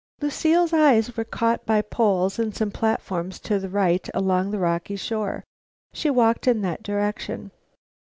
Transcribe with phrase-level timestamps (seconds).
[0.19, 4.95] Lucile's eyes were caught by poles and some platforms to the right, along the rocky
[4.95, 5.43] shore.
[5.93, 7.51] She walked in that direction.